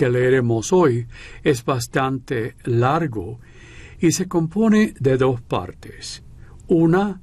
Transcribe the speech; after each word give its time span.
que 0.00 0.08
leeremos 0.08 0.72
hoy 0.72 1.06
es 1.44 1.62
bastante 1.62 2.56
largo 2.64 3.38
y 3.98 4.12
se 4.12 4.28
compone 4.28 4.94
de 4.98 5.18
dos 5.18 5.42
partes. 5.42 6.22
Una, 6.68 7.20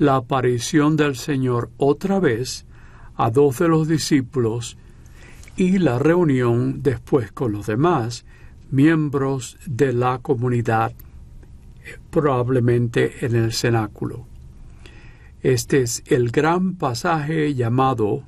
la 0.00 0.16
aparición 0.16 0.96
del 0.96 1.14
Señor 1.14 1.70
otra 1.76 2.18
vez 2.18 2.66
a 3.14 3.30
dos 3.30 3.60
de 3.60 3.68
los 3.68 3.86
discípulos 3.86 4.76
y 5.56 5.78
la 5.78 6.00
reunión 6.00 6.82
después 6.82 7.30
con 7.30 7.52
los 7.52 7.68
demás 7.68 8.24
miembros 8.72 9.56
de 9.64 9.92
la 9.92 10.18
comunidad, 10.18 10.94
probablemente 12.10 13.24
en 13.24 13.36
el 13.36 13.52
cenáculo. 13.52 14.26
Este 15.42 15.82
es 15.82 16.02
el 16.06 16.32
gran 16.32 16.74
pasaje 16.74 17.54
llamado 17.54 18.24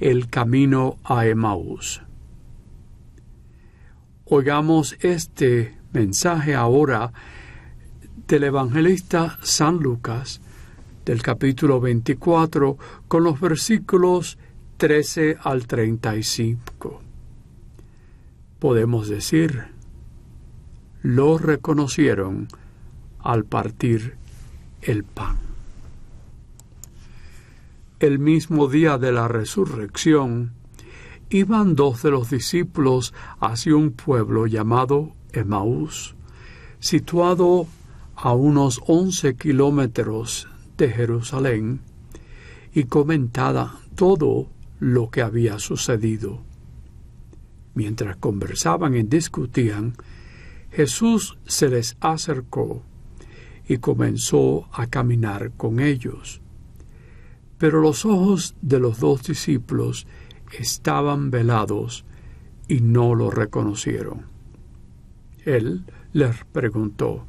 El 0.00 0.28
camino 0.28 0.96
a 1.04 1.26
Emaús. 1.26 2.03
Oigamos 4.26 4.96
este 5.00 5.76
mensaje 5.92 6.54
ahora 6.54 7.12
del 8.26 8.44
evangelista 8.44 9.38
San 9.42 9.76
Lucas, 9.76 10.40
del 11.04 11.20
capítulo 11.20 11.78
24, 11.78 12.78
con 13.06 13.22
los 13.22 13.38
versículos 13.38 14.38
13 14.78 15.36
al 15.42 15.66
35. 15.66 17.02
Podemos 18.58 19.10
decir, 19.10 19.64
lo 21.02 21.36
reconocieron 21.36 22.48
al 23.18 23.44
partir 23.44 24.16
el 24.80 25.04
pan. 25.04 25.36
El 28.00 28.18
mismo 28.18 28.68
día 28.68 28.96
de 28.96 29.12
la 29.12 29.28
resurrección, 29.28 30.52
iban 31.34 31.74
dos 31.74 32.00
de 32.04 32.12
los 32.12 32.30
discípulos 32.30 33.12
hacia 33.40 33.74
un 33.74 33.90
pueblo 33.90 34.46
llamado 34.46 35.16
Emaús, 35.32 36.14
situado 36.78 37.66
a 38.14 38.32
unos 38.34 38.80
once 38.86 39.34
kilómetros 39.34 40.46
de 40.78 40.90
Jerusalén, 40.90 41.80
y 42.72 42.84
comentada 42.84 43.74
todo 43.96 44.48
lo 44.78 45.10
que 45.10 45.22
había 45.22 45.58
sucedido. 45.58 46.40
Mientras 47.74 48.16
conversaban 48.18 48.94
y 48.94 49.02
discutían, 49.02 49.94
Jesús 50.70 51.36
se 51.46 51.68
les 51.68 51.96
acercó 51.98 52.84
y 53.66 53.78
comenzó 53.78 54.68
a 54.72 54.86
caminar 54.86 55.50
con 55.56 55.80
ellos. 55.80 56.40
Pero 57.58 57.80
los 57.80 58.04
ojos 58.04 58.54
de 58.62 58.78
los 58.78 59.00
dos 59.00 59.24
discípulos 59.24 60.06
estaban 60.58 61.30
velados 61.30 62.04
y 62.68 62.80
no 62.80 63.14
lo 63.14 63.30
reconocieron. 63.30 64.26
Él 65.44 65.84
les 66.12 66.44
preguntó, 66.44 67.24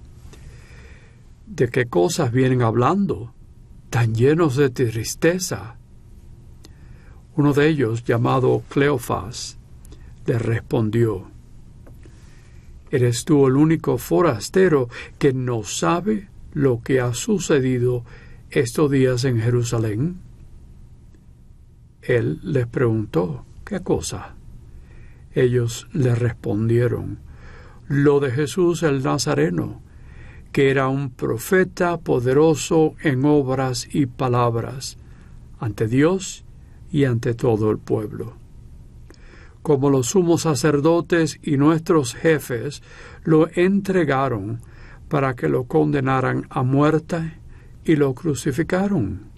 ¿De 1.48 1.70
qué 1.70 1.86
cosas 1.86 2.32
vienen 2.32 2.62
hablando, 2.62 3.34
tan 3.90 4.16
llenos 4.16 4.56
de 4.56 4.70
tristeza? 4.70 5.78
Uno 7.36 7.54
de 7.54 7.68
ellos, 7.68 8.04
llamado 8.04 8.64
Cleofas, 8.70 9.58
le 10.26 10.40
respondió, 10.40 11.30
¿Eres 12.90 13.26
tú 13.26 13.48
el 13.48 13.58
único 13.58 13.98
forastero 13.98 14.90
que 15.20 15.34
no 15.34 15.64
sabe 15.64 16.30
lo 16.54 16.82
que 16.82 17.02
ha 17.02 17.14
sucedido 17.14 18.06
estos 18.50 18.90
días 18.90 19.26
en 19.26 19.40
Jerusalén? 19.40 20.20
Él 22.08 22.40
les 22.44 22.68
preguntó, 22.68 23.46
¿qué 23.66 23.80
cosa? 23.80 24.36
Ellos 25.34 25.88
le 25.92 26.14
respondieron, 26.14 27.20
lo 27.88 28.20
de 28.20 28.32
Jesús 28.32 28.84
el 28.84 29.04
Nazareno, 29.04 29.82
que 30.52 30.70
era 30.70 30.88
un 30.88 31.10
profeta 31.10 31.98
poderoso 31.98 32.94
en 33.02 33.26
obras 33.26 33.88
y 33.92 34.06
palabras, 34.06 34.98
ante 35.60 35.88
Dios 35.88 36.46
y 36.92 37.06
ante 37.06 37.34
todo 37.34 37.72
el 37.72 37.80
pueblo. 37.80 38.38
Como 39.62 39.90
los 39.90 40.08
sumos 40.08 40.44
sacerdotes 40.44 41.40
y 41.42 41.58
nuestros 41.58 42.14
jefes 42.14 42.84
lo 43.24 43.50
entregaron 43.56 44.62
para 45.10 45.36
que 45.36 45.50
lo 45.50 45.64
condenaran 45.64 46.46
a 46.52 46.62
muerte 46.62 47.40
y 47.84 47.96
lo 47.96 48.14
crucificaron. 48.14 49.35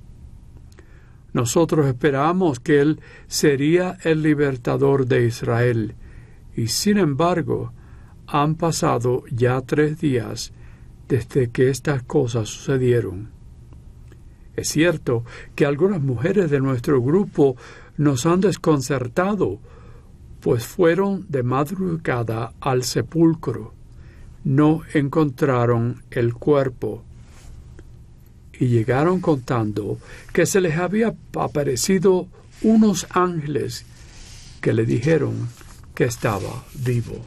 Nosotros 1.38 1.86
esperamos 1.86 2.60
que 2.60 2.82
Él 2.82 3.00
sería 3.28 4.00
el 4.04 4.24
libertador 4.24 5.06
de 5.06 5.28
Israel, 5.28 5.94
y 6.56 6.70
sin 6.70 6.98
embargo 6.98 7.74
han 8.26 8.56
pasado 8.56 9.22
ya 9.30 9.62
tres 9.62 10.02
días 10.02 10.52
desde 11.08 11.52
que 11.52 11.70
estas 11.70 12.02
cosas 12.02 12.50
sucedieron. 12.50 13.30
Es 14.56 14.70
cierto 14.70 15.26
que 15.54 15.68
algunas 15.68 16.02
mujeres 16.02 16.50
de 16.50 16.60
nuestro 16.60 17.04
grupo 17.04 17.56
nos 17.98 18.26
han 18.26 18.42
desconcertado, 18.42 19.60
pues 20.42 20.66
fueron 20.66 21.28
de 21.30 21.44
madrugada 21.44 22.54
al 22.60 22.82
sepulcro. 22.82 23.76
No 24.44 24.82
encontraron 24.92 26.02
el 26.10 26.34
cuerpo 26.34 27.04
y 28.60 28.68
llegaron 28.68 29.22
contando 29.22 29.98
que 30.34 30.46
se 30.46 30.62
les 30.62 30.78
había 30.78 31.16
aparecido 31.36 32.28
unos 32.62 33.08
ángeles 33.12 33.86
que 34.62 34.74
le 34.74 34.86
dijeron 34.86 35.50
que 35.94 36.06
estaba 36.06 36.64
vivo. 36.74 37.22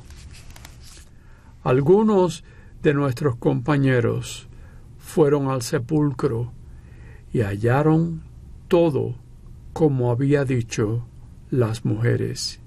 Algunos 1.62 2.44
de 2.82 2.94
nuestros 2.94 3.36
compañeros 3.36 4.48
fueron 4.98 5.48
al 5.48 5.62
sepulcro 5.62 6.52
y 7.32 7.41
hallaron 7.41 8.22
todo 8.68 9.14
como 9.72 10.10
había 10.10 10.44
dicho 10.44 11.06
las 11.50 11.84
mujeres, 11.84 12.60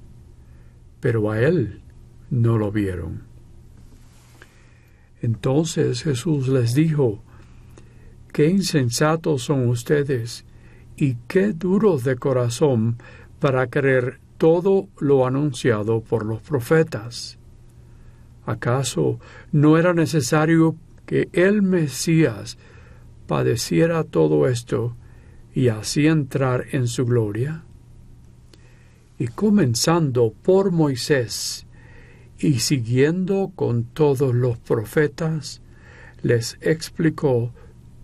pero 0.99 1.31
a 1.31 1.39
él 1.41 1.81
no 2.29 2.57
lo 2.57 2.71
vieron. 2.71 3.23
Entonces 5.21 6.03
Jesús 6.03 6.47
les 6.47 6.73
dijo, 6.73 7.23
qué 8.33 8.49
insensatos 8.49 9.43
son 9.43 9.69
ustedes 9.69 10.43
y 10.97 11.15
qué 11.27 11.53
duros 11.53 12.03
de 12.03 12.17
corazón 12.17 12.97
para 13.39 13.67
creer 13.67 14.19
todo 14.37 14.89
lo 14.99 15.25
anunciado 15.25 16.01
por 16.01 16.25
los 16.25 16.41
profetas. 16.41 17.37
¿Acaso 18.45 19.19
no 19.51 19.77
era 19.77 19.93
necesario 19.93 20.75
que 21.05 21.29
el 21.31 21.61
Mesías 21.61 22.57
padeciera 23.27 24.03
todo 24.03 24.47
esto 24.47 24.95
y 25.53 25.69
así 25.69 26.07
entrar 26.07 26.65
en 26.71 26.87
su 26.87 27.05
gloria? 27.05 27.63
Y 29.19 29.27
comenzando 29.27 30.33
por 30.41 30.71
Moisés 30.71 31.67
y 32.39 32.59
siguiendo 32.59 33.51
con 33.55 33.83
todos 33.83 34.33
los 34.33 34.57
profetas, 34.57 35.61
les 36.23 36.57
explicó 36.61 37.53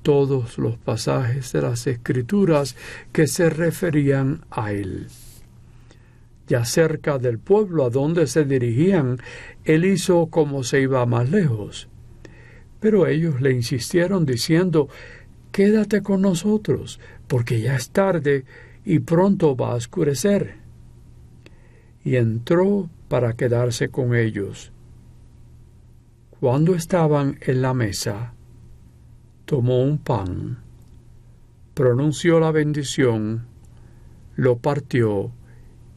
todos 0.02 0.58
los 0.58 0.78
pasajes 0.78 1.52
de 1.52 1.62
las 1.62 1.88
Escrituras 1.88 2.76
que 3.12 3.28
se 3.28 3.50
referían 3.50 4.46
a 4.50 4.72
él. 4.72 5.08
Ya 6.48 6.66
cerca 6.66 7.20
del 7.20 7.38
pueblo 7.38 7.86
a 7.86 7.90
donde 7.90 8.26
se 8.26 8.44
dirigían, 8.44 9.20
él 9.66 9.86
hizo 9.86 10.28
como 10.28 10.64
se 10.64 10.82
iba 10.82 11.06
más 11.06 11.30
lejos. 11.30 11.88
Pero 12.80 13.08
ellos 13.08 13.42
le 13.42 13.52
insistieron 13.52 14.26
diciendo 14.26 14.90
Quédate 15.52 16.02
con 16.02 16.22
nosotros, 16.22 17.00
porque 17.28 17.62
ya 17.62 17.76
es 17.76 17.90
tarde 17.90 18.46
y 18.86 19.00
pronto 19.00 19.56
va 19.56 19.72
a 19.72 19.76
oscurecer. 19.76 20.56
Y 22.04 22.16
entró 22.16 22.90
para 23.08 23.34
quedarse 23.34 23.90
con 23.90 24.16
ellos. 24.16 24.72
Cuando 26.40 26.76
estaban 26.76 27.38
en 27.42 27.62
la 27.62 27.74
mesa, 27.74 28.34
tomó 29.50 29.82
un 29.82 29.98
pan, 29.98 30.60
pronunció 31.74 32.40
la 32.40 32.52
bendición, 32.52 33.48
lo 34.36 34.60
partió 34.60 35.32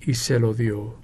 y 0.01 0.15
se 0.15 0.41
lo 0.41 0.55
dio. 0.55 0.95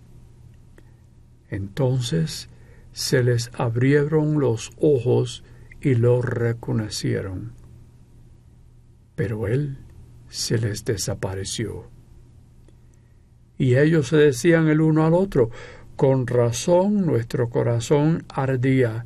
Entonces 1.50 2.48
se 2.92 3.22
les 3.22 3.50
abrieron 3.52 4.40
los 4.40 4.72
ojos 4.80 5.44
y 5.82 5.94
lo 5.96 6.22
reconocieron. 6.22 7.52
Pero 9.14 9.46
él 9.46 9.76
se 10.30 10.56
les 10.56 10.86
desapareció. 10.86 11.90
Y 13.58 13.76
ellos 13.76 14.08
se 14.08 14.16
decían 14.16 14.68
el 14.68 14.80
uno 14.80 15.04
al 15.04 15.12
otro, 15.12 15.50
con 15.96 16.26
razón 16.26 17.04
nuestro 17.04 17.50
corazón 17.50 18.24
ardía 18.30 19.04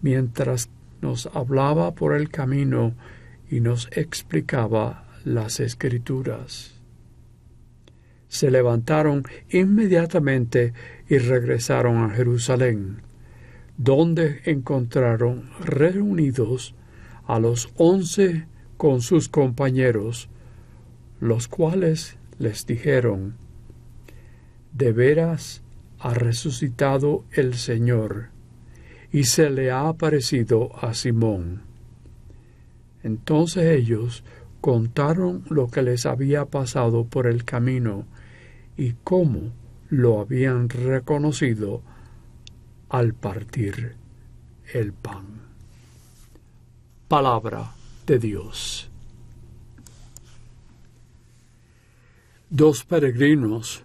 mientras 0.00 0.70
nos 1.00 1.26
hablaba 1.34 1.94
por 1.94 2.14
el 2.14 2.30
camino 2.30 2.94
y 3.50 3.60
nos 3.60 3.88
explicaba 3.92 5.06
las 5.24 5.60
escrituras. 5.60 6.74
Se 8.28 8.50
levantaron 8.50 9.24
inmediatamente 9.50 10.74
y 11.08 11.18
regresaron 11.18 12.04
a 12.04 12.14
Jerusalén, 12.14 13.02
donde 13.76 14.42
encontraron 14.44 15.50
reunidos 15.60 16.74
a 17.26 17.38
los 17.38 17.70
once 17.76 18.46
con 18.76 19.00
sus 19.00 19.28
compañeros, 19.28 20.28
los 21.20 21.48
cuales 21.48 22.16
les 22.38 22.66
dijeron, 22.66 23.36
De 24.72 24.92
veras 24.92 25.62
ha 25.98 26.14
resucitado 26.14 27.24
el 27.32 27.54
Señor, 27.54 28.28
y 29.12 29.24
se 29.24 29.50
le 29.50 29.70
ha 29.70 29.88
aparecido 29.88 30.70
a 30.80 30.94
Simón. 30.94 31.62
Entonces 33.02 33.76
ellos 33.76 34.24
contaron 34.60 35.44
lo 35.48 35.68
que 35.68 35.82
les 35.82 36.04
había 36.04 36.44
pasado 36.46 37.04
por 37.04 37.26
el 37.26 37.44
camino 37.44 38.06
y 38.76 38.94
cómo 39.04 39.52
lo 39.88 40.20
habían 40.20 40.68
reconocido 40.68 41.82
al 42.88 43.14
partir 43.14 43.94
el 44.72 44.92
pan. 44.92 45.26
Palabra 47.06 47.72
de 48.06 48.18
Dios. 48.18 48.90
Dos 52.50 52.84
peregrinos 52.84 53.82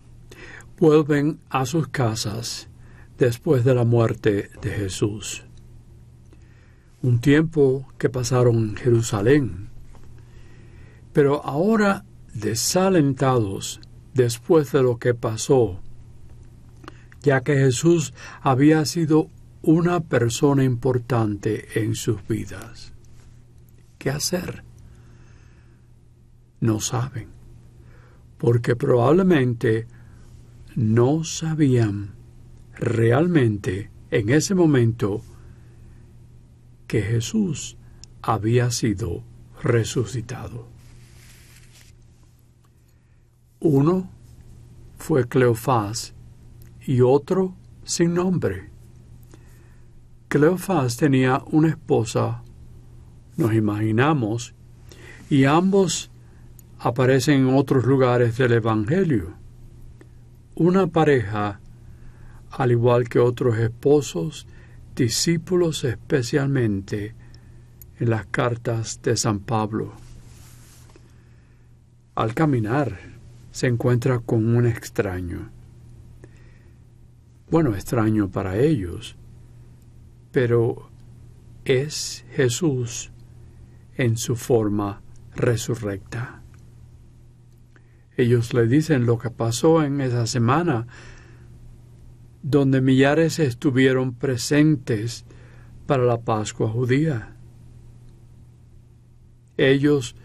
vuelven 0.80 1.40
a 1.50 1.66
sus 1.66 1.88
casas 1.90 2.68
después 3.18 3.64
de 3.64 3.76
la 3.76 3.84
muerte 3.84 4.50
de 4.62 4.72
Jesús. 4.72 5.44
Un 7.02 7.20
tiempo 7.20 7.88
que 7.98 8.10
pasaron 8.10 8.56
en 8.56 8.76
Jerusalén, 8.76 9.70
pero 11.12 11.46
ahora 11.46 12.06
desalentados 12.34 13.80
después 14.14 14.72
de 14.72 14.84
lo 14.84 14.98
que 14.98 15.14
pasó, 15.14 15.80
ya 17.22 17.42
que 17.42 17.56
Jesús 17.56 18.14
había 18.42 18.86
sido 18.86 19.28
una 19.62 20.02
persona 20.02 20.64
importante 20.64 21.80
en 21.80 21.96
sus 21.96 22.26
vidas. 22.28 22.94
¿Qué 23.98 24.10
hacer? 24.10 24.64
No 26.60 26.80
saben, 26.80 27.30
porque 28.38 28.76
probablemente 28.76 29.88
no 30.76 31.24
sabían 31.24 32.23
realmente 32.76 33.92
en 34.12 34.30
ese 34.30 34.56
momento 34.56 35.22
que 36.88 37.02
Jesús 37.02 37.78
había 38.22 38.72
sido 38.72 39.24
resucitado. 39.62 40.68
Uno 43.60 44.10
fue 44.98 45.28
Cleofás 45.28 46.14
y 46.86 47.02
otro 47.02 47.56
sin 47.84 48.14
nombre. 48.14 48.70
Cleofás 50.28 50.98
tenía 50.98 51.42
una 51.52 51.70
esposa, 51.70 52.44
nos 53.38 53.54
imaginamos, 53.54 54.54
y 55.30 55.46
ambos 55.46 56.12
aparecen 56.80 57.48
en 57.48 57.56
otros 57.56 57.86
lugares 57.86 58.38
del 58.38 58.54
Evangelio. 58.54 59.34
Una 60.56 60.88
pareja, 60.88 61.60
al 62.58 62.72
igual 62.72 63.10
que 63.10 63.20
otros 63.20 63.58
esposos, 63.58 64.46
discípulos 64.96 65.84
especialmente, 65.84 67.16
en 68.00 68.10
las 68.10 68.28
cartas 68.28 69.02
de 69.02 69.18
San 69.18 69.40
Pablo. 69.40 69.94
Al 72.16 72.36
caminar, 72.36 73.00
se 73.52 73.68
encuentra 73.68 74.20
con 74.20 74.56
un 74.56 74.68
extraño. 74.68 75.50
Bueno, 77.50 77.74
extraño 77.74 78.30
para 78.30 78.58
ellos, 78.58 79.16
pero 80.32 80.90
es 81.66 82.24
Jesús 82.32 83.12
en 83.96 84.18
su 84.18 84.36
forma 84.36 85.02
resurrecta. 85.36 86.42
Ellos 88.16 88.54
le 88.54 88.68
dicen 88.68 89.08
lo 89.08 89.18
que 89.18 89.32
pasó 89.32 89.84
en 89.84 90.02
esa 90.02 90.28
semana, 90.28 90.86
donde 92.44 92.82
millares 92.82 93.40
estuvieron 93.40 94.14
presentes 94.14 95.26
para 95.88 96.04
la 96.04 96.20
Pascua 96.20 96.70
judía. 96.70 97.36
Ellos 99.58 100.16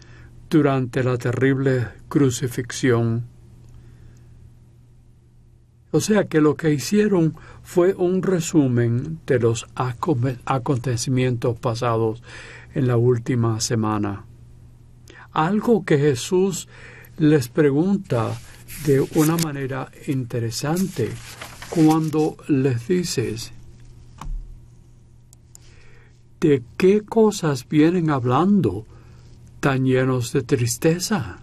durante 0.49 1.03
la 1.03 1.17
terrible 1.17 1.87
crucifixión. 2.09 3.25
O 5.91 6.01
sea 6.01 6.25
que 6.25 6.41
lo 6.41 6.55
que 6.55 6.73
hicieron 6.73 7.35
fue 7.63 7.93
un 7.95 8.21
resumen 8.21 9.19
de 9.25 9.39
los 9.39 9.65
acontecimientos 9.75 11.57
pasados 11.57 12.21
en 12.73 12.87
la 12.87 12.97
última 12.97 13.59
semana. 13.61 14.25
Algo 15.31 15.85
que 15.85 15.97
Jesús 15.97 16.67
les 17.17 17.47
pregunta 17.47 18.37
de 18.85 19.01
una 19.15 19.37
manera 19.37 19.89
interesante 20.07 21.11
cuando 21.69 22.37
les 22.47 22.87
dices, 22.87 23.51
¿de 26.39 26.63
qué 26.77 27.01
cosas 27.01 27.67
vienen 27.67 28.09
hablando? 28.09 28.85
tan 29.59 29.85
llenos 29.85 30.31
de 30.31 30.43
tristeza. 30.43 31.39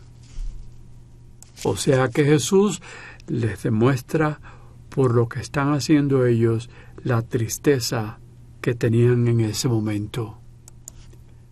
O 1.65 1.77
sea 1.77 2.09
que 2.09 2.25
Jesús 2.25 2.83
les 3.29 3.63
demuestra 3.63 4.41
por 4.89 5.15
lo 5.15 5.29
que 5.29 5.41
están 5.41 5.73
haciendo 5.73 6.27
ellos 6.27 6.71
la 7.03 7.23
tristeza 7.23 8.19
que 8.61 8.75
tenían 8.75 9.29
en 9.29 9.41
ese 9.41 9.69
momento. 9.69 10.39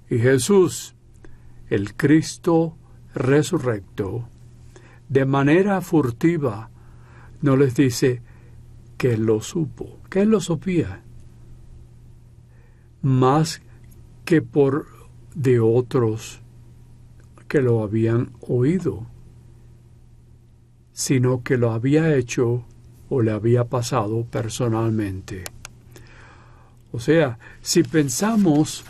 Y 0.09 0.19
Jesús, 0.19 0.95
el 1.69 1.95
Cristo 1.95 2.77
resurrecto, 3.15 4.29
de 5.09 5.25
manera 5.25 5.81
furtiva, 5.81 6.71
no 7.43 7.57
les 7.57 7.75
dice 7.75 8.23
que 8.97 9.17
lo 9.17 9.41
supo, 9.41 9.99
que 10.11 10.23
él 10.23 10.31
lo 10.31 10.41
supía, 10.41 11.03
más 13.03 13.61
que 14.25 14.41
por 14.41 14.87
de 15.35 15.61
otros 15.61 16.41
que 17.49 17.61
lo 17.61 17.83
habían 17.83 18.33
oído, 18.41 19.07
sino 20.93 21.43
que 21.43 21.59
lo 21.59 21.73
había 21.73 22.17
hecho 22.17 22.65
o 23.09 23.23
le 23.23 23.33
había 23.33 23.65
pasado 23.65 24.25
personalmente. 24.25 25.45
O 26.93 27.01
sea, 27.01 27.39
si 27.61 27.83
pensamos 27.83 28.85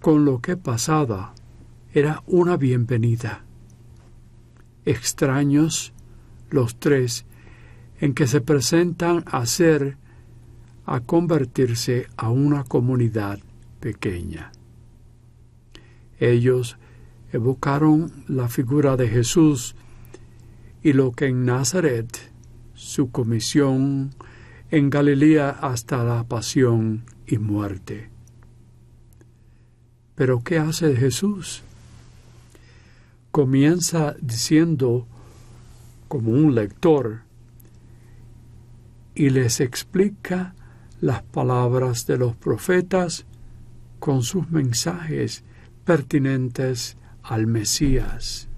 con 0.00 0.24
lo 0.24 0.40
que 0.40 0.56
pasaba, 0.56 1.34
era 1.92 2.22
una 2.26 2.56
bienvenida. 2.56 3.44
Extraños 4.84 5.92
los 6.50 6.76
tres 6.78 7.24
en 8.00 8.14
que 8.14 8.26
se 8.26 8.40
presentan 8.40 9.24
a 9.26 9.46
ser, 9.46 9.96
a 10.84 11.00
convertirse 11.00 12.06
a 12.16 12.30
una 12.30 12.64
comunidad 12.64 13.38
pequeña. 13.80 14.52
Ellos 16.18 16.76
evocaron 17.32 18.12
la 18.28 18.48
figura 18.48 18.96
de 18.96 19.08
Jesús 19.08 19.74
y 20.82 20.92
lo 20.92 21.12
que 21.12 21.26
en 21.26 21.44
Nazaret, 21.44 22.32
su 22.74 23.10
comisión 23.10 24.14
en 24.70 24.90
Galilea 24.90 25.50
hasta 25.50 26.04
la 26.04 26.24
pasión 26.24 27.04
y 27.26 27.38
muerte. 27.38 28.10
Pero 30.14 30.42
¿qué 30.42 30.58
hace 30.58 30.96
Jesús? 30.96 31.62
Comienza 33.30 34.16
diciendo, 34.20 35.06
como 36.08 36.30
un 36.30 36.54
lector, 36.54 37.25
y 39.16 39.30
les 39.30 39.60
explica 39.60 40.54
las 41.00 41.22
palabras 41.22 42.06
de 42.06 42.18
los 42.18 42.36
profetas 42.36 43.26
con 43.98 44.22
sus 44.22 44.50
mensajes 44.50 45.42
pertinentes 45.84 46.98
al 47.22 47.46
Mesías. 47.46 48.48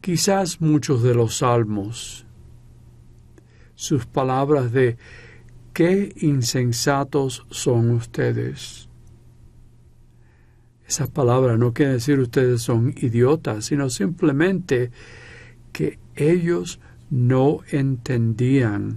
Quizás 0.00 0.60
muchos 0.60 1.02
de 1.02 1.14
los 1.14 1.38
salmos, 1.38 2.26
sus 3.76 4.04
palabras 4.04 4.72
de 4.72 4.96
qué 5.72 6.12
insensatos 6.16 7.46
son 7.50 7.92
ustedes. 7.92 8.88
Esa 10.88 11.06
palabra 11.06 11.56
no 11.56 11.72
quiere 11.72 11.92
decir 11.92 12.18
ustedes 12.18 12.62
son 12.62 12.92
idiotas, 12.96 13.66
sino 13.66 13.88
simplemente 13.90 14.90
que 15.72 16.00
ellos 16.16 16.80
no 17.12 17.60
entendían. 17.70 18.96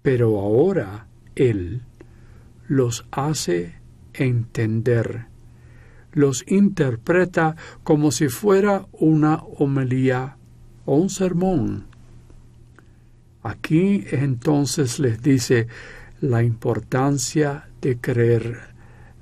Pero 0.00 0.38
ahora 0.38 1.08
Él 1.34 1.82
los 2.68 3.04
hace 3.10 3.74
entender, 4.14 5.26
los 6.12 6.44
interpreta 6.46 7.56
como 7.82 8.12
si 8.12 8.28
fuera 8.28 8.86
una 8.92 9.42
homilía 9.58 10.36
o 10.84 10.94
un 10.94 11.10
sermón. 11.10 11.86
Aquí 13.42 14.04
entonces 14.12 15.00
les 15.00 15.20
dice 15.20 15.66
la 16.20 16.44
importancia 16.44 17.68
de 17.80 17.98
creer 17.98 18.60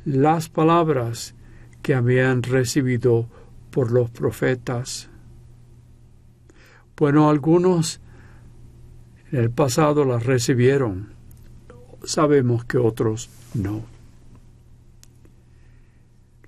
las 0.05 0.51
palabras 0.51 1.35
que 1.81 1.95
habían 1.95 2.43
recibido 2.43 3.31
por 3.71 3.93
los 3.93 4.11
profetas. 4.11 5.08
Bueno, 6.99 7.31
algunos 7.31 8.01
en 9.31 9.39
el 9.39 9.51
pasado 9.53 10.05
las 10.05 10.27
recibieron, 10.27 11.11
sabemos 12.03 12.65
que 12.65 12.77
otros 12.77 13.31
no. 13.55 13.83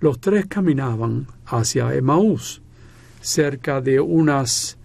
Los 0.00 0.20
tres 0.20 0.46
caminaban 0.46 1.28
hacia 1.46 1.94
Emaús, 1.94 2.62
cerca 3.20 3.80
de 3.80 4.00
unas 4.00 4.76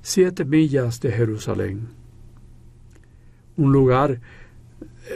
siete 0.00 0.46
millas 0.46 1.00
de 1.00 1.12
Jerusalén, 1.12 1.88
un 3.58 3.72
lugar 3.72 4.20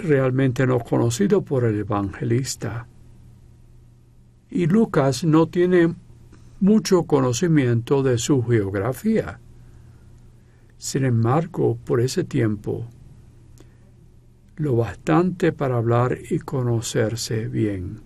realmente 0.03 0.67
no 0.67 0.81
conocido 0.81 1.41
por 1.41 1.65
el 1.65 1.79
evangelista. 1.79 2.89
Y 4.51 4.67
Lucas 4.67 5.25
no 5.25 5.47
tiene 5.47 5.95
mucho 6.61 7.05
conocimiento 7.05 8.03
de 8.03 8.19
su 8.19 8.43
geografía. 8.43 9.41
Sin 10.79 11.05
embargo, 11.05 11.77
por 11.85 12.01
ese 12.01 12.25
tiempo, 12.25 12.87
lo 14.57 14.77
bastante 14.77 15.53
para 15.53 15.77
hablar 15.77 16.19
y 16.31 16.39
conocerse 16.39 17.49
bien. 17.49 18.01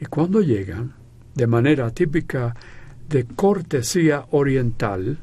Y 0.00 0.06
cuando 0.06 0.40
llegan, 0.40 0.94
de 1.34 1.46
manera 1.46 1.90
típica 1.90 2.54
de 3.08 3.24
cortesía 3.24 4.26
oriental, 4.30 5.18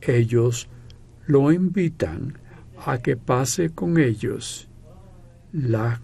ellos 0.00 0.68
lo 1.26 1.52
invitan 1.52 2.38
a 2.84 2.98
que 2.98 3.16
pase 3.16 3.70
con 3.70 3.98
ellos 3.98 4.68
la 5.52 6.00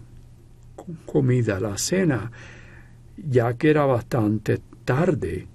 comida, 1.05 1.59
la 1.59 1.77
cena, 1.77 2.31
ya 3.17 3.53
que 3.55 3.69
era 3.69 3.85
bastante 3.85 4.61
tarde 4.85 5.47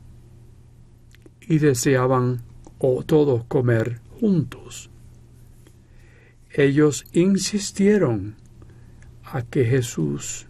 y 1.40 1.58
deseaban 1.58 2.42
o 2.86 3.02
todos 3.02 3.44
comer 3.44 4.00
juntos. 4.20 4.90
Ellos 6.50 7.06
insistieron 7.12 8.36
a 9.24 9.40
que 9.40 9.64
Jesús 9.64 10.46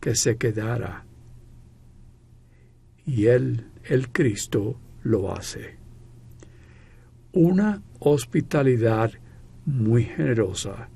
que 0.00 0.14
se 0.14 0.36
quedara 0.36 1.04
y 3.04 3.26
él, 3.26 3.66
el 3.82 4.12
Cristo, 4.12 4.78
lo 5.02 5.34
hace. 5.34 5.76
Una 7.32 7.82
hospitalidad 7.98 9.10
muy 9.66 10.04
generosa, 10.04 10.88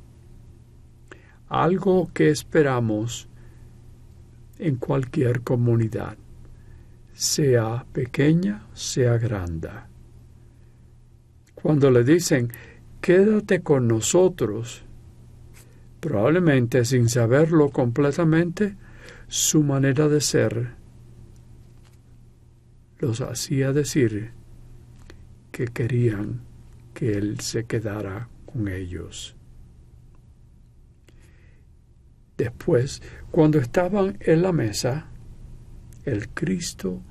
algo 1.49 2.11
que 2.15 2.31
esperamos 2.31 3.29
en 4.59 4.77
cualquier 4.77 5.41
comunidad, 5.41 6.17
sea 7.13 7.85
pequeña, 7.93 8.67
sea 8.73 9.19
grande. 9.19 9.98
Cuando 11.61 11.91
le 11.91 12.05
dicen, 12.05 12.53
quédate 13.01 13.63
con 13.63 13.89
nosotros, 13.89 14.85
probablemente 15.99 16.85
sin 16.85 17.09
saberlo 17.09 17.71
completamente, 17.71 18.77
su 19.27 19.65
manera 19.65 20.09
de 20.09 20.21
ser 20.21 20.77
los 23.01 23.21
hacía 23.21 23.73
decir 23.73 24.31
que 25.51 25.67
querían 25.67 26.43
que 26.95 27.13
Él 27.13 27.41
se 27.41 27.65
quedara 27.65 28.29
con 28.47 28.69
ellos. 28.69 29.37
Después, 32.37 33.03
cuando 33.33 33.59
estaban 33.59 34.17
en 34.21 34.43
la 34.43 34.53
mesa, 34.53 35.09
el 36.05 36.29
Cristo 36.29 37.03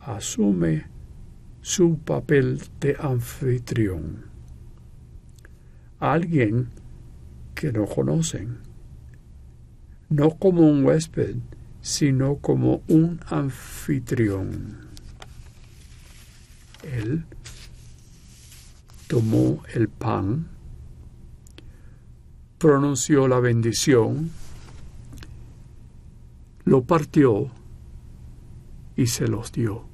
asume 0.00 0.86
su 1.62 1.98
papel 1.98 2.62
de 2.80 2.96
anfitrión. 2.98 4.24
Alguien 5.98 6.70
que 7.54 7.72
no 7.72 7.86
conocen, 7.86 8.58
no 10.08 10.30
como 10.30 10.62
un 10.62 10.84
huésped, 10.84 11.36
sino 11.82 12.36
como 12.36 12.82
un 12.88 13.20
anfitrión. 13.26 14.88
Él 16.82 17.24
tomó 19.06 19.62
el 19.74 19.88
pan, 19.88 20.48
pronunció 22.58 23.28
la 23.28 23.40
bendición, 23.40 24.30
lo 26.64 26.82
partió 26.84 27.50
y 28.96 29.06
se 29.06 29.28
los 29.28 29.52
dio. 29.52 29.89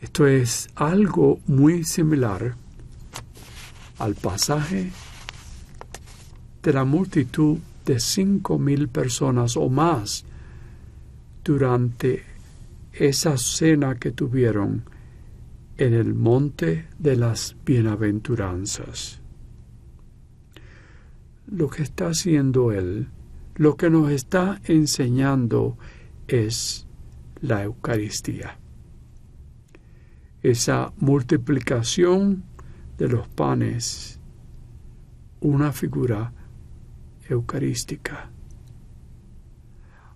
Esto 0.00 0.28
es 0.28 0.68
algo 0.76 1.40
muy 1.46 1.82
similar 1.82 2.54
al 3.98 4.14
pasaje 4.14 4.92
de 6.62 6.72
la 6.72 6.84
multitud 6.84 7.58
de 7.84 7.98
cinco 7.98 8.58
mil 8.58 8.88
personas 8.88 9.56
o 9.56 9.68
más 9.68 10.24
durante 11.42 12.22
esa 12.92 13.36
cena 13.38 13.96
que 13.96 14.12
tuvieron 14.12 14.84
en 15.78 15.94
el 15.94 16.14
monte 16.14 16.86
de 16.98 17.16
las 17.16 17.56
bienaventuranzas. 17.64 19.20
Lo 21.46 21.68
que 21.70 21.82
está 21.82 22.08
haciendo 22.08 22.70
Él, 22.70 23.08
lo 23.56 23.76
que 23.76 23.90
nos 23.90 24.12
está 24.12 24.60
enseñando 24.64 25.76
es 26.28 26.86
la 27.40 27.64
Eucaristía. 27.64 28.58
Esa 30.48 30.92
multiplicación 30.96 32.44
de 32.96 33.08
los 33.08 33.28
panes, 33.28 34.18
una 35.40 35.72
figura 35.72 36.32
eucarística 37.28 38.30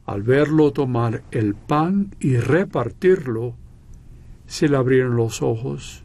al 0.07 0.23
verlo 0.23 0.73
tomar 0.73 1.23
el 1.31 1.55
pan 1.55 2.15
y 2.19 2.37
repartirlo, 2.37 3.57
se 4.47 4.69
le 4.69 4.77
abrieron 4.77 5.17
los 5.17 5.43
ojos 5.43 6.05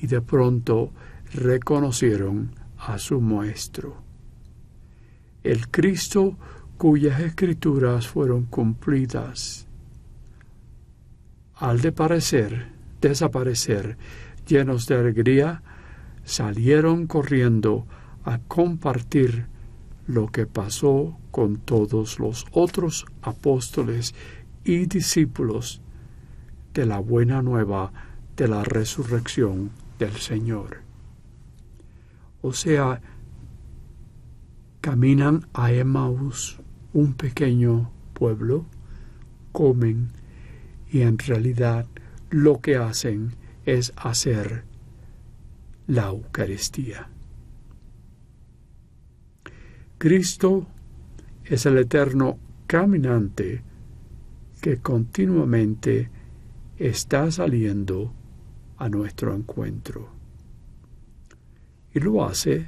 y 0.00 0.06
de 0.06 0.20
pronto 0.20 0.92
reconocieron 1.32 2.50
a 2.78 2.98
su 2.98 3.20
Maestro. 3.20 4.02
El 5.42 5.68
Cristo 5.68 6.36
cuyas 6.76 7.20
escrituras 7.20 8.08
fueron 8.08 8.44
cumplidas. 8.44 9.68
Al 11.56 11.80
de 11.80 11.92
parecer, 11.92 12.68
desaparecer, 13.00 13.96
llenos 14.46 14.86
de 14.86 14.96
alegría, 14.96 15.62
salieron 16.24 17.06
corriendo 17.06 17.86
a 18.24 18.38
compartir 18.38 19.46
lo 20.06 20.28
que 20.28 20.46
pasó 20.46 21.16
con 21.30 21.56
todos 21.56 22.18
los 22.18 22.46
otros 22.52 23.06
apóstoles 23.22 24.14
y 24.64 24.86
discípulos 24.86 25.80
de 26.74 26.86
la 26.86 26.98
buena 26.98 27.42
nueva 27.42 27.92
de 28.36 28.48
la 28.48 28.64
resurrección 28.64 29.70
del 29.98 30.12
Señor. 30.12 30.80
O 32.40 32.52
sea, 32.52 33.00
caminan 34.80 35.46
a 35.52 35.72
Emmaus, 35.72 36.58
un 36.92 37.14
pequeño 37.14 37.90
pueblo, 38.14 38.66
comen 39.52 40.10
y 40.92 41.00
en 41.00 41.16
realidad 41.18 41.86
lo 42.30 42.60
que 42.60 42.76
hacen 42.76 43.34
es 43.64 43.94
hacer 43.96 44.64
la 45.86 46.08
Eucaristía. 46.08 47.08
Cristo 49.96 50.66
es 51.44 51.64
el 51.64 51.78
eterno 51.78 52.38
caminante 52.66 53.62
que 54.60 54.76
continuamente 54.76 56.10
está 56.76 57.30
saliendo 57.30 58.12
a 58.76 58.90
nuestro 58.90 59.34
encuentro. 59.34 60.10
Y 61.94 62.00
lo 62.00 62.24
hace 62.24 62.66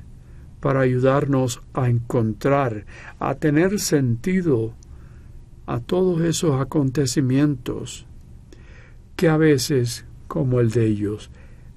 para 0.60 0.80
ayudarnos 0.80 1.60
a 1.74 1.90
encontrar, 1.90 2.86
a 3.18 3.34
tener 3.34 3.78
sentido 3.80 4.74
a 5.66 5.80
todos 5.80 6.22
esos 6.22 6.58
acontecimientos 6.60 8.06
que 9.16 9.28
a 9.28 9.36
veces, 9.36 10.04
como 10.28 10.60
el 10.60 10.70
de 10.70 10.86
ellos, 10.86 11.30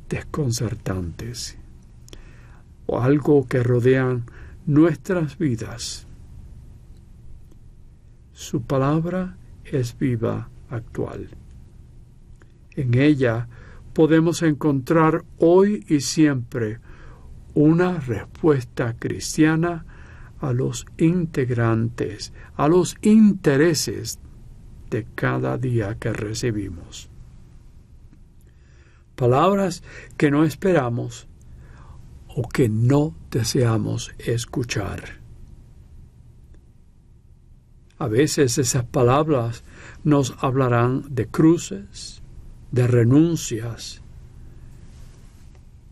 desconcertantes, 0.10 1.58
o 2.86 3.02
algo 3.02 3.48
que 3.48 3.62
rodean 3.62 4.26
nuestras 4.66 5.38
vidas. 5.38 6.08
Su 8.34 8.62
palabra 8.62 9.38
es 9.66 9.98
viva, 9.98 10.50
actual. 10.70 11.30
En 12.76 12.94
ella 12.96 13.48
podemos 13.94 14.42
encontrar 14.44 15.24
hoy 15.38 15.86
y 15.88 16.02
siempre 16.02 16.80
una 17.54 18.00
respuesta 18.00 18.96
cristiana 19.00 19.86
a 20.40 20.54
los 20.54 20.86
integrantes, 20.98 22.32
a 22.56 22.68
los 22.68 22.96
intereses 23.02 24.20
de 24.92 25.08
cada 25.16 25.58
día 25.58 25.96
que 25.96 26.14
recibimos. 26.14 27.10
Palabras 29.18 29.82
que 30.16 30.30
no 30.30 30.44
esperamos 30.44 31.28
o 32.28 32.48
que 32.48 32.70
no 32.70 33.16
deseamos 33.32 34.14
escuchar. 34.20 35.18
A 37.98 38.08
veces 38.08 38.60
esas 38.60 38.86
palabras 38.86 39.64
nos 40.04 40.36
hablarán 40.40 41.04
de 41.10 41.26
cruces, 41.26 42.22
de 42.72 42.86
renuncias, 42.86 44.04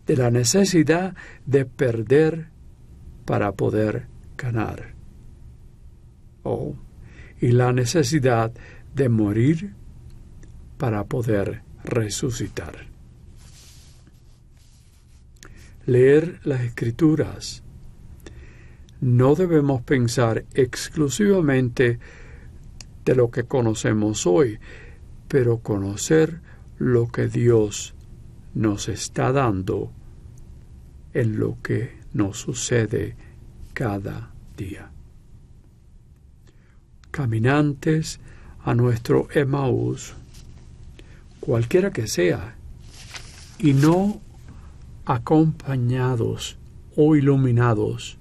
de 0.06 0.16
la 0.16 0.30
necesidad 0.30 1.16
de 1.46 1.64
perder 1.64 2.46
para 3.24 3.50
poder 3.50 4.06
ganar. 4.38 4.94
Oh, 6.44 6.76
y 7.40 7.48
la 7.48 7.72
necesidad 7.72 8.52
de 8.94 9.08
morir 9.08 9.74
para 10.78 11.02
poder 11.02 11.62
resucitar. 11.82 12.95
Leer 15.86 16.40
las 16.44 16.62
escrituras. 16.62 17.62
No 19.00 19.34
debemos 19.34 19.82
pensar 19.82 20.44
exclusivamente 20.52 21.98
de 23.04 23.14
lo 23.14 23.30
que 23.30 23.44
conocemos 23.44 24.26
hoy, 24.26 24.58
pero 25.28 25.58
conocer 25.58 26.40
lo 26.78 27.06
que 27.06 27.28
Dios 27.28 27.94
nos 28.54 28.88
está 28.88 29.32
dando 29.32 29.92
en 31.14 31.38
lo 31.38 31.56
que 31.62 31.96
nos 32.12 32.38
sucede 32.38 33.16
cada 33.72 34.32
día. 34.56 34.90
Caminantes 37.10 38.18
a 38.64 38.74
nuestro 38.74 39.28
Emmaús, 39.32 40.14
cualquiera 41.38 41.92
que 41.92 42.08
sea, 42.08 42.56
y 43.58 43.72
no 43.72 44.20
acompañados 45.06 46.58
o 46.96 47.14
iluminados 47.14 48.18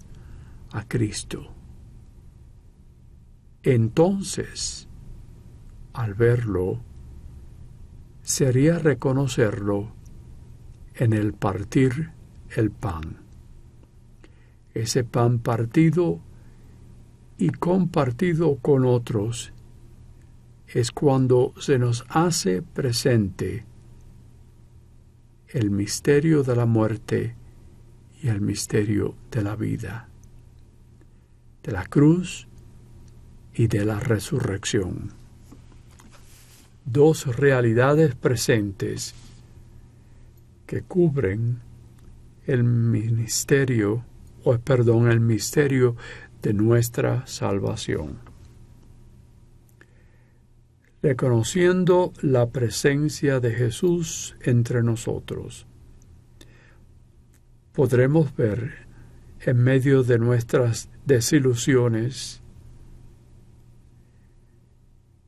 a 0.72 0.88
Cristo. 0.88 1.48
Entonces, 3.64 4.88
al 5.94 6.14
verlo, 6.14 6.80
sería 8.22 8.78
reconocerlo 8.78 9.92
en 10.94 11.14
el 11.14 11.34
partir 11.34 12.12
el 12.56 12.70
pan. 12.70 13.18
Ese 14.74 15.04
pan 15.04 15.40
partido 15.40 16.20
y 17.38 17.50
compartido 17.50 18.58
con 18.58 18.86
otros 18.86 19.52
es 20.68 20.92
cuando 20.92 21.54
se 21.60 21.80
nos 21.80 22.06
hace 22.10 22.62
presente 22.62 23.66
el 25.50 25.70
misterio 25.70 26.44
de 26.44 26.56
la 26.56 26.66
muerte 26.66 27.36
y 28.22 28.28
el 28.28 28.42
misterio 28.42 29.16
de 29.32 29.42
la 29.44 29.56
vida, 29.56 30.10
de 31.64 31.72
la 31.72 31.86
cruz 31.86 32.48
y 33.54 33.68
de 33.68 33.86
la 33.86 34.00
resurrección. 34.00 35.12
Dos 36.86 37.36
realidades 37.38 38.16
presentes 38.16 39.16
que 40.66 40.82
cubren 40.82 41.60
el 42.46 42.64
ministerio, 42.64 44.04
o 44.44 44.58
perdón, 44.60 45.10
el 45.10 45.20
misterio 45.20 45.96
de 46.42 46.54
nuestra 46.54 47.26
salvación. 47.26 48.35
Reconociendo 51.02 52.14
la 52.22 52.50
presencia 52.50 53.40
de 53.40 53.52
Jesús 53.52 54.36
entre 54.42 54.82
nosotros, 54.82 55.68
podremos 57.74 58.36
ver 58.36 58.88
en 59.42 59.58
medio 59.58 60.04
de 60.04 60.18
nuestras 60.18 60.90
desilusiones 61.06 62.42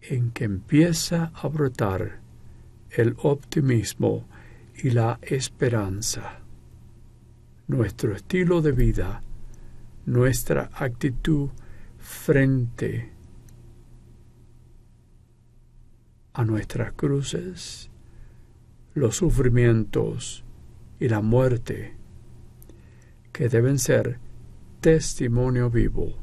en 0.02 0.32
que 0.32 0.46
empieza 0.46 1.32
a 1.36 1.48
brotar 1.48 2.20
el 2.90 3.16
optimismo 3.22 4.26
y 4.82 4.92
la 4.92 5.20
esperanza. 5.22 6.40
Nuestro 7.68 8.16
estilo 8.16 8.62
de 8.62 8.72
vida, 8.72 9.22
nuestra 10.06 10.70
actitud 10.74 11.50
frente 11.98 13.17
a 16.38 16.46
nuestras 16.46 16.94
cruces, 16.94 17.90
los 18.94 19.16
sufrimientos 19.16 20.46
y 21.00 21.10
la 21.10 21.22
muerte, 21.22 21.96
que 23.34 23.50
deben 23.50 23.80
ser 23.80 24.20
testimonio 24.80 25.72
vivo 25.72 26.14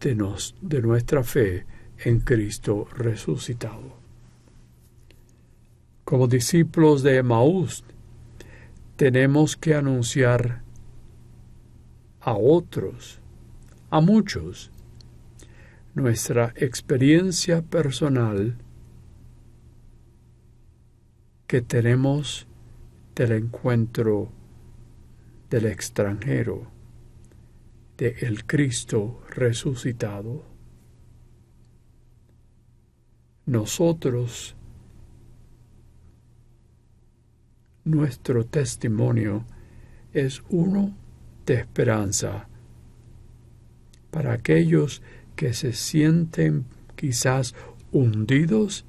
de, 0.00 0.14
nos, 0.14 0.56
de 0.62 0.80
nuestra 0.80 1.22
fe 1.22 1.66
en 1.98 2.20
Cristo 2.20 2.88
resucitado. 2.96 3.98
Como 6.04 6.26
discípulos 6.26 7.02
de 7.02 7.18
Emaús, 7.18 7.84
tenemos 8.96 9.58
que 9.58 9.74
anunciar 9.74 10.62
a 12.22 12.32
otros, 12.32 13.20
a 13.90 14.00
muchos, 14.00 14.70
nuestra 15.94 16.54
experiencia 16.56 17.60
personal 17.60 18.56
que 21.50 21.62
tenemos 21.62 22.46
del 23.16 23.32
encuentro 23.32 24.30
del 25.50 25.66
extranjero, 25.66 26.70
de 27.98 28.14
el 28.20 28.46
Cristo 28.46 29.24
resucitado. 29.30 30.44
Nosotros 33.46 34.54
nuestro 37.82 38.46
testimonio 38.46 39.44
es 40.12 40.44
uno 40.50 40.96
de 41.46 41.54
esperanza 41.54 42.48
para 44.12 44.34
aquellos 44.34 45.02
que 45.34 45.52
se 45.52 45.72
sienten 45.72 46.66
quizás 46.94 47.56
hundidos 47.90 48.84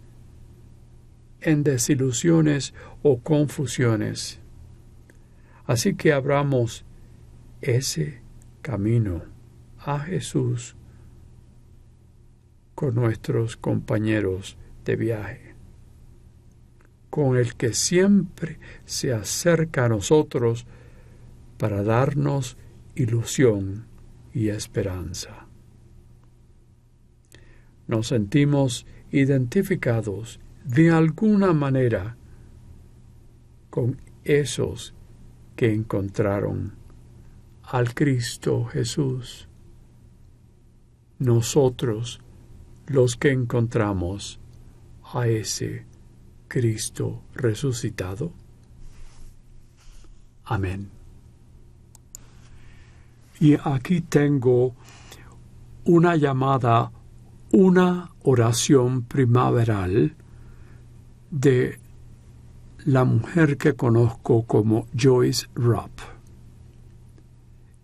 en 1.42 1.64
desilusiones 1.64 2.74
o 3.04 3.20
confusiones. 3.20 4.40
Así 5.66 5.96
que 5.96 6.14
abramos 6.14 6.86
ese 7.62 8.22
camino 8.62 9.24
a 9.80 10.00
Jesús 10.00 10.76
con 12.76 12.96
nuestros 12.96 13.58
compañeros 13.58 14.58
de 14.86 14.96
viaje 14.96 15.52
con 17.12 17.38
el 17.38 17.56
que 17.56 17.74
siempre 17.74 18.58
se 18.86 19.14
acerca 19.14 19.86
a 19.86 19.90
nosotros 19.90 20.66
para 21.58 21.84
darnos 21.84 22.58
ilusión 22.96 23.86
y 24.34 24.48
esperanza. 24.48 25.46
Nos 27.88 28.08
sentimos 28.08 28.88
identificados 29.12 30.40
de 30.64 30.92
alguna 30.92 31.54
manera 31.54 32.16
con 33.70 34.00
esos 34.24 34.94
que 35.56 35.74
encontraron 35.74 36.74
al 37.64 37.94
Cristo 37.94 38.66
Jesús. 38.66 39.48
Nosotros 41.20 42.22
los 42.88 43.16
que 43.16 43.32
encontramos 43.32 44.40
a 45.14 45.28
ese 45.28 45.86
Cristo 46.48 47.22
resucitado? 47.34 48.34
Amén. 50.44 50.90
Y 53.40 53.56
aquí 53.64 54.02
tengo 54.02 54.76
una 55.86 56.16
llamada, 56.16 56.92
una 57.52 58.12
oración 58.24 59.04
primaveral 59.04 60.16
de 61.32 61.80
la 62.86 63.06
mujer 63.06 63.58
que 63.58 63.74
conozco 63.74 64.44
como 64.44 64.86
Joyce 64.94 65.48
Rupp. 65.56 66.02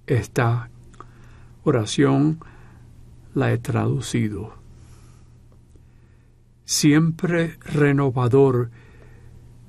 Esta 0.05 0.69
oración 1.63 2.39
la 3.33 3.51
he 3.51 3.57
traducido. 3.57 4.53
Siempre 6.65 7.57
renovador 7.62 8.69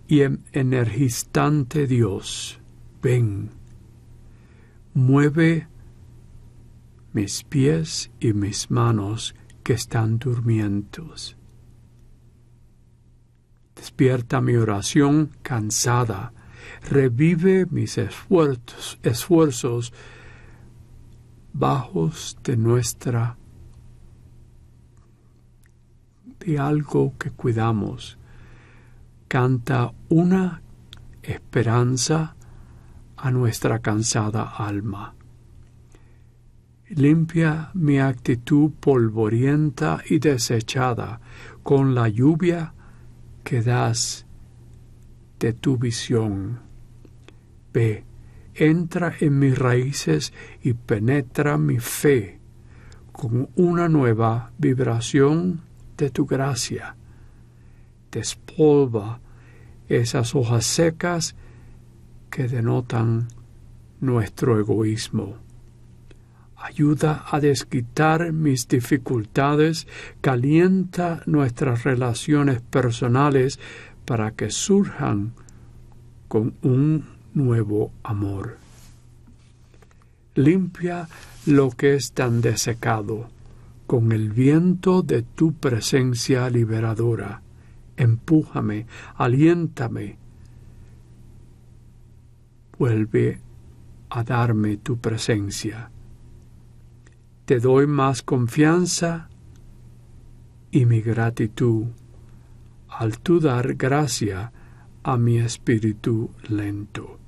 y 0.09 0.23
energizante 0.53 1.87
Dios, 1.87 2.61
ven, 3.03 3.51
mueve 4.95 5.69
mis 7.13 7.45
pies 7.45 8.11
y 8.19 8.33
mis 8.33 8.71
manos 8.71 9.35
que 9.63 9.75
están 9.75 10.19
durmientos. 10.19 11.38
Despierta 13.79 14.41
mi 14.41 14.57
oración 14.57 15.31
cansada, 15.43 16.33
revive 16.91 17.67
mis 17.71 17.97
esfuerzos, 17.97 18.99
esfuerzos 19.05 19.93
bajos 21.53 22.37
de 22.43 22.57
nuestra 22.57 23.39
de 26.41 26.59
algo 26.59 27.15
que 27.19 27.31
cuidamos. 27.31 28.19
Canta 29.29 29.93
una 30.09 30.61
esperanza 31.23 32.35
a 33.17 33.31
nuestra 33.31 33.79
cansada 33.79 34.43
alma. 34.57 35.15
Limpia 36.89 37.71
mi 37.75 38.01
actitud 38.01 38.73
polvorienta 38.81 40.01
y 40.09 40.19
desechada 40.19 41.21
con 41.63 41.95
la 41.95 42.09
lluvia 42.09 42.75
que 43.49 43.63
das 43.63 44.27
de 45.39 45.55
tu 45.55 45.79
visión. 45.79 46.61
Ve, 47.73 48.05
entra 48.55 49.15
en 49.21 49.39
mis 49.39 49.57
raíces 49.57 50.35
y 50.63 50.75
penetra 50.75 51.57
mi 51.57 51.79
fe 51.79 52.41
con 53.11 53.49
una 53.57 53.89
nueva 53.89 54.53
vibración 54.59 55.63
de 55.97 56.11
tu 56.11 56.27
gracia. 56.27 56.95
Despolva 58.13 59.21
esas 59.89 60.35
hojas 60.35 60.67
secas 60.67 61.35
que 62.29 62.49
denotan 62.49 63.29
nuestro 63.99 64.61
egoísmo. 64.61 65.39
Ayuda 66.61 67.25
a 67.31 67.39
desquitar 67.39 68.33
mis 68.33 68.67
dificultades, 68.67 69.87
calienta 70.21 71.23
nuestras 71.27 71.85
relaciones 71.85 72.61
personales 72.61 73.61
para 74.05 74.33
que 74.33 74.51
surjan 74.51 75.35
con 76.27 76.55
un 76.63 77.05
nuevo 77.33 77.93
amor. 78.03 78.59
Limpia 80.35 81.09
lo 81.47 81.71
que 81.71 81.95
es 81.95 82.13
tan 82.13 82.41
desecado 82.41 83.29
con 83.87 84.13
el 84.13 84.31
viento 84.31 85.03
de 85.03 85.23
tu 85.23 85.55
presencia 85.55 86.51
liberadora. 86.51 87.41
Empújame, 87.97 88.87
aliéntame. 89.17 90.19
Vuelve 92.79 93.41
a 94.11 94.23
darme 94.25 94.77
tu 94.77 94.99
presencia. 94.99 95.91
Te 97.49 97.61
doy 97.61 97.87
más 97.87 98.23
confianza 98.23 99.31
y 100.71 100.85
mi 100.85 101.01
gratitud 101.01 101.87
al 102.91 103.21
tú 103.21 103.41
dar 103.41 103.73
gracia 103.73 104.53
a 105.03 105.17
mi 105.17 105.39
espíritu 105.39 106.29
lento. 106.47 107.19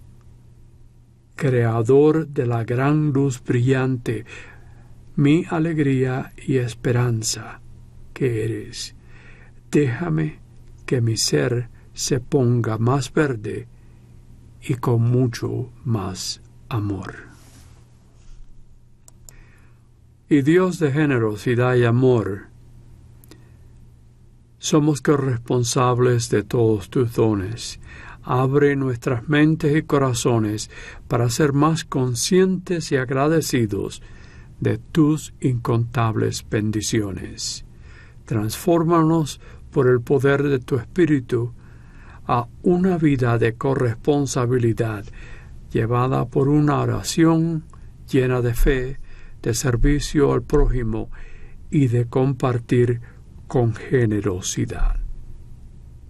Creador 1.37 2.29
de 2.29 2.45
la 2.45 2.65
gran 2.65 3.15
luz 3.15 3.43
brillante, 3.43 4.27
mi 5.17 5.47
alegría 5.49 6.35
y 6.37 6.59
esperanza 6.59 7.63
que 8.13 8.45
eres. 8.45 8.95
Déjame 9.71 10.41
que 10.85 11.01
mi 11.01 11.17
ser 11.17 11.71
se 11.95 12.21
ponga 12.21 12.77
más 12.77 13.11
verde 13.11 13.69
y 14.61 14.75
con 14.75 15.01
mucho 15.01 15.73
más 15.83 16.43
amor. 16.69 17.30
Y 20.33 20.43
Dios 20.43 20.79
de 20.79 20.93
generosidad 20.93 21.75
y 21.75 21.85
amor, 21.85 22.47
somos 24.61 25.03
corresponsables 25.03 26.31
de 26.31 26.45
todos 26.45 26.89
tus 26.89 27.15
dones. 27.15 27.81
Abre 28.23 28.77
nuestras 28.77 29.29
mentes 29.29 29.77
y 29.77 29.83
corazones 29.83 30.71
para 31.09 31.29
ser 31.31 31.53
más 31.53 31.85
conscientes 31.85 32.93
y 32.93 32.97
agradecidos 32.97 34.03
de 34.61 34.79
tus 34.79 35.35
incontables 35.41 36.47
bendiciones. 36.49 37.65
Transfórmanos 38.25 39.41
por 39.73 39.89
el 39.89 40.01
poder 40.01 40.45
de 40.45 40.61
tu 40.61 40.77
Espíritu 40.77 41.55
a 42.29 42.47
una 42.63 42.99
vida 42.99 43.37
de 43.37 43.55
corresponsabilidad 43.55 45.05
llevada 45.73 46.27
por 46.27 46.49
una 46.49 46.79
oración 46.79 47.65
llena 48.09 48.41
de 48.41 48.55
fe, 48.55 49.01
de 49.43 49.55
servicio 49.55 50.33
al 50.33 50.43
prójimo 50.43 51.11
y 51.71 51.89
de 51.89 52.07
compartir 52.07 53.01
con 53.47 53.75
generosidad. 53.75 54.97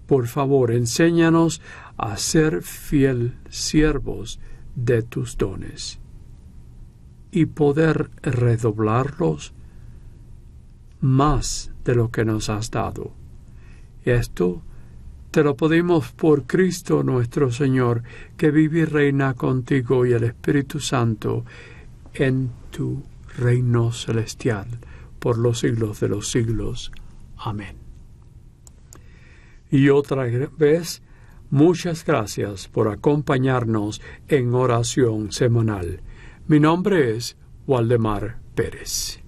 Por 0.06 0.26
favor, 0.26 0.72
enséñanos 0.72 1.62
a 1.96 2.16
ser 2.16 2.62
fiel 2.62 3.38
siervos 3.48 4.40
de 4.74 5.02
tus 5.02 5.36
dones 5.36 6.00
y 7.30 7.46
poder 7.46 8.10
redoblarlos 8.22 9.52
más 11.00 11.70
de 11.84 11.94
lo 11.94 12.10
que 12.10 12.24
nos 12.24 12.48
has 12.48 12.70
dado. 12.70 13.12
Esto 14.04 14.62
te 15.30 15.44
lo 15.44 15.56
pedimos 15.56 16.10
por 16.10 16.44
Cristo 16.44 17.04
nuestro 17.04 17.52
Señor, 17.52 18.02
que 18.36 18.50
vive 18.50 18.80
y 18.80 18.84
reina 18.84 19.34
contigo 19.34 20.04
y 20.04 20.12
el 20.12 20.24
Espíritu 20.24 20.80
Santo 20.80 21.44
en 22.14 22.50
tu 22.72 23.02
reino 23.40 23.92
celestial 23.92 24.68
por 25.18 25.38
los 25.38 25.58
siglos 25.60 26.00
de 26.00 26.08
los 26.08 26.30
siglos. 26.30 26.92
Amén. 27.36 27.76
Y 29.70 29.88
otra 29.88 30.24
vez, 30.56 31.02
muchas 31.50 32.04
gracias 32.04 32.68
por 32.68 32.88
acompañarnos 32.88 34.00
en 34.28 34.54
oración 34.54 35.32
semanal. 35.32 36.02
Mi 36.46 36.60
nombre 36.60 37.16
es 37.16 37.36
Waldemar 37.66 38.40
Pérez. 38.54 39.19